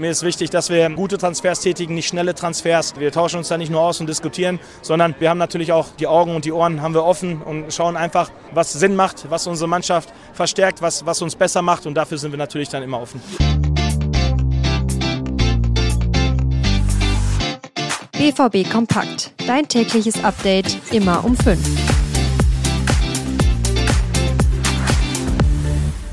[0.00, 2.94] Mir ist wichtig, dass wir gute Transfers tätigen, nicht schnelle Transfers.
[2.98, 6.06] Wir tauschen uns da nicht nur aus und diskutieren, sondern wir haben natürlich auch die
[6.06, 9.68] Augen und die Ohren haben wir offen und schauen einfach, was Sinn macht, was unsere
[9.68, 13.20] Mannschaft verstärkt, was, was uns besser macht und dafür sind wir natürlich dann immer offen.
[18.12, 19.32] BVB Kompakt.
[19.46, 21.89] Dein tägliches Update immer um 5.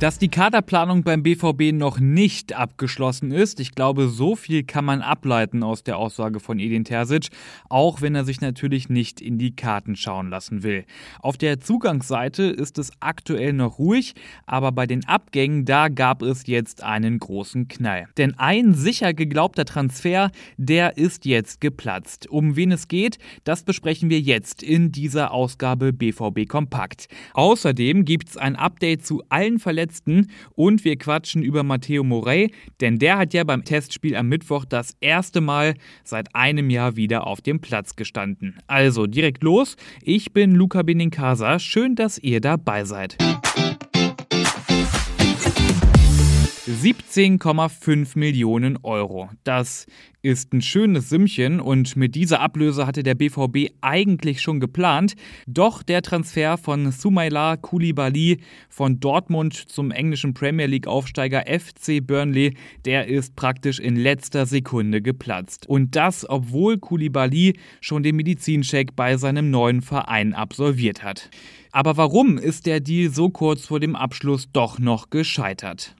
[0.00, 5.02] Dass die Kaderplanung beim BVB noch nicht abgeschlossen ist, ich glaube, so viel kann man
[5.02, 7.30] ableiten aus der Aussage von Edin Terzic,
[7.68, 10.84] auch wenn er sich natürlich nicht in die Karten schauen lassen will.
[11.20, 14.14] Auf der Zugangsseite ist es aktuell noch ruhig,
[14.46, 18.06] aber bei den Abgängen, da gab es jetzt einen großen Knall.
[18.18, 22.28] Denn ein sicher geglaubter Transfer, der ist jetzt geplatzt.
[22.30, 27.08] Um wen es geht, das besprechen wir jetzt in dieser Ausgabe BVB Kompakt.
[27.34, 32.52] Außerdem gibt es ein Update zu allen Verletzungen Verletzten und wir quatschen über Matteo Morey,
[32.80, 35.74] denn der hat ja beim Testspiel am Mittwoch das erste Mal
[36.04, 38.58] seit einem Jahr wieder auf dem Platz gestanden.
[38.66, 43.16] Also direkt los, ich bin Luca Benincasa, schön, dass ihr dabei seid.
[46.68, 49.30] 17,5 Millionen Euro.
[49.42, 49.86] Das
[50.22, 55.14] ist ein schönes Sümmchen und mit dieser Ablöse hatte der BVB eigentlich schon geplant.
[55.46, 62.56] Doch der Transfer von Sumaila Koulibaly von Dortmund zum englischen Premier League Aufsteiger FC Burnley,
[62.84, 65.68] der ist praktisch in letzter Sekunde geplatzt.
[65.68, 71.30] Und das, obwohl Koulibaly schon den Medizincheck bei seinem neuen Verein absolviert hat.
[71.70, 75.94] Aber warum ist der Deal so kurz vor dem Abschluss doch noch gescheitert?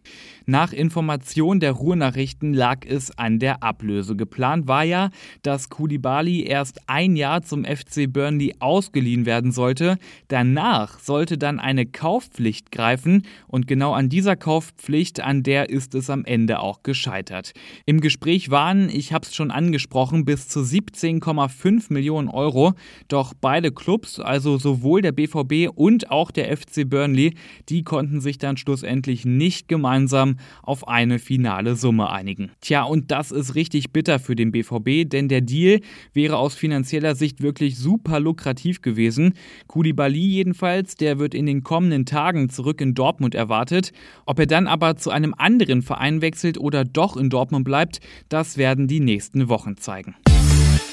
[0.47, 4.08] Nach Information der Ruhrnachrichten lag es an der Ablöse.
[4.17, 5.11] Geplant war ja,
[5.43, 9.99] dass Koulibaly erst ein Jahr zum FC Burnley ausgeliehen werden sollte.
[10.29, 16.11] Danach sollte dann eine Kaufpflicht greifen und genau an dieser Kaufpflicht, an der ist es
[16.11, 17.53] am Ende auch gescheitert.
[17.87, 22.75] Im Gespräch waren, ich habe es schon angesprochen, bis zu 17,5 Millionen Euro.
[23.09, 27.35] Doch beide Clubs, also sowohl der BVB und auch der FC Burnley,
[27.69, 32.51] die konnten sich dann schlussendlich nicht gemeinsam auf eine finale Summe einigen.
[32.61, 35.81] Tja, und das ist richtig bitter für den BVB, denn der Deal
[36.13, 39.33] wäre aus finanzieller Sicht wirklich super lukrativ gewesen.
[39.67, 43.93] Koulibaly jedenfalls, der wird in den kommenden Tagen zurück in Dortmund erwartet.
[44.25, 47.99] Ob er dann aber zu einem anderen Verein wechselt oder doch in Dortmund bleibt,
[48.29, 50.15] das werden die nächsten Wochen zeigen.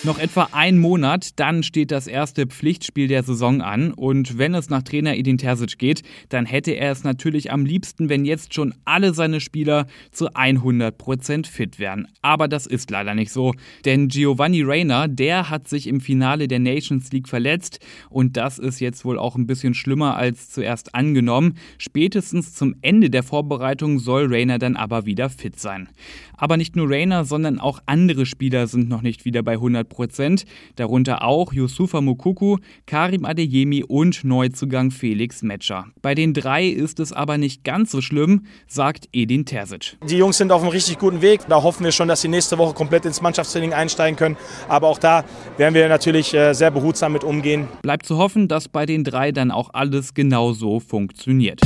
[0.04, 3.92] Noch etwa ein Monat, dann steht das erste Pflichtspiel der Saison an.
[3.92, 8.08] Und wenn es nach Trainer Edin Terzic geht, dann hätte er es natürlich am liebsten,
[8.08, 12.08] wenn jetzt schon alle seine Spieler zu 100% fit wären.
[12.22, 13.54] Aber das ist leider nicht so.
[13.86, 17.80] Denn Giovanni Reyna, der hat sich im Finale der Nations League verletzt.
[18.10, 21.58] Und das ist jetzt wohl auch ein bisschen schlimmer als zuerst angenommen.
[21.80, 25.90] Spätestens zum Ende der Vorbereitung soll Reyna dann aber wieder fit sein.
[26.38, 30.46] Aber nicht nur Reyna, sondern auch andere Spieler sind noch nicht wieder bei 100 Prozent.
[30.76, 35.86] Darunter auch Yusufa Mukuku, Karim Adeyemi und Neuzugang Felix Metscher.
[36.02, 39.98] Bei den drei ist es aber nicht ganz so schlimm, sagt Edin Terzic.
[40.08, 41.42] Die Jungs sind auf einem richtig guten Weg.
[41.48, 44.38] Da hoffen wir schon, dass sie nächste Woche komplett ins Mannschaftstraining einsteigen können.
[44.68, 45.24] Aber auch da
[45.58, 47.68] werden wir natürlich äh, sehr behutsam mit umgehen.
[47.82, 51.62] Bleibt zu hoffen, dass bei den drei dann auch alles genauso funktioniert.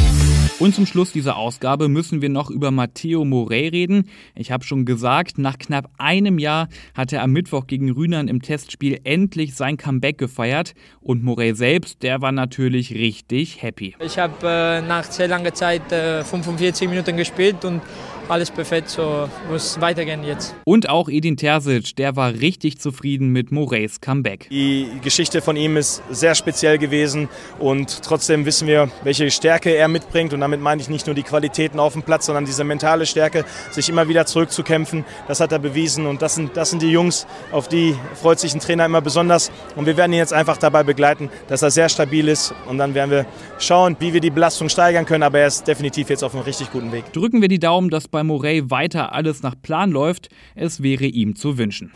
[0.57, 4.09] Und zum Schluss dieser Ausgabe müssen wir noch über Matteo Morey reden.
[4.35, 8.41] Ich habe schon gesagt, nach knapp einem Jahr hat er am Mittwoch gegen Rühnern im
[8.41, 10.73] Testspiel endlich sein Comeback gefeiert.
[11.01, 13.95] Und Morey selbst, der war natürlich richtig happy.
[13.99, 17.81] Ich habe äh, nach sehr langer Zeit äh, 45 Minuten gespielt und
[18.29, 20.55] alles perfekt, so muss weitergehen jetzt.
[20.63, 24.47] Und auch Edin Terzic, der war richtig zufrieden mit Morays Comeback.
[24.49, 27.27] Die Geschichte von ihm ist sehr speziell gewesen
[27.57, 31.23] und trotzdem wissen wir, welche Stärke er mitbringt und damit meine ich nicht nur die
[31.23, 35.03] Qualitäten auf dem Platz, sondern diese mentale Stärke, sich immer wieder zurückzukämpfen.
[35.27, 38.53] Das hat er bewiesen und das sind, das sind die Jungs, auf die freut sich
[38.53, 41.89] ein Trainer immer besonders und wir werden ihn jetzt einfach dabei begleiten, dass er sehr
[41.89, 43.25] stabil ist und dann werden wir
[43.57, 46.71] schauen, wie wir die Belastung steigern können, aber er ist definitiv jetzt auf einem richtig
[46.71, 47.11] guten Weg.
[47.11, 51.35] Drücken wir die Daumen, dass bei Morey weiter alles nach Plan läuft, es wäre ihm
[51.35, 51.91] zu wünschen.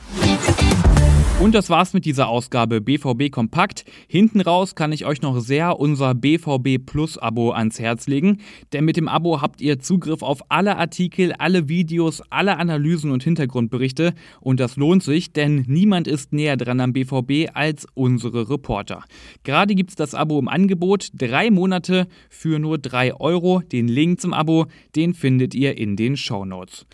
[1.39, 3.83] Und das war's mit dieser Ausgabe BVB Kompakt.
[4.07, 8.37] Hinten raus kann ich euch noch sehr unser BVB Plus Abo ans Herz legen,
[8.71, 13.23] denn mit dem Abo habt ihr Zugriff auf alle Artikel, alle Videos, alle Analysen und
[13.23, 19.03] Hintergrundberichte und das lohnt sich, denn niemand ist näher dran am BVB als unsere Reporter.
[19.43, 23.61] Gerade gibt's das Abo im Angebot, drei Monate für nur drei Euro.
[23.71, 26.85] Den Link zum Abo, den findet ihr in den Show Notes.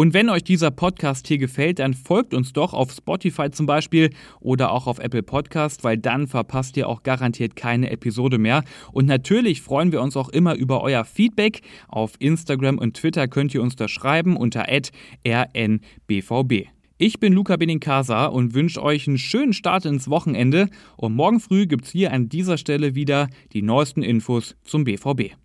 [0.00, 4.08] Und wenn euch dieser Podcast hier gefällt, dann folgt uns doch auf Spotify zum Beispiel
[4.40, 8.64] oder auch auf Apple Podcast, weil dann verpasst ihr auch garantiert keine Episode mehr.
[8.92, 11.60] Und natürlich freuen wir uns auch immer über euer Feedback.
[11.86, 14.64] Auf Instagram und Twitter könnt ihr uns das schreiben unter
[15.22, 16.68] rnbvb.
[16.96, 20.70] Ich bin Luca Benincasa und wünsche euch einen schönen Start ins Wochenende.
[20.96, 25.40] Und morgen früh gibt es hier an dieser Stelle wieder die neuesten Infos zum BVB.